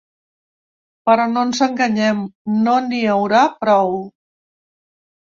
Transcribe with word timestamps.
Però, 1.09 1.27
no 1.33 1.43
ens 1.47 1.59
enganyem, 1.65 2.23
no 2.69 2.73
n’hi 2.87 3.03
haurà 3.17 3.43
prou. 3.61 3.95